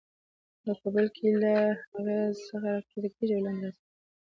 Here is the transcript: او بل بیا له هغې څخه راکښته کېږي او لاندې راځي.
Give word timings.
او 0.67 0.75
بل 0.93 1.07
بیا 1.15 1.31
له 1.41 1.53
هغې 1.91 2.17
څخه 2.47 2.57
راکښته 2.73 3.07
کېږي 3.17 3.33
او 3.35 3.43
لاندې 3.45 3.63
راځي. 3.67 3.81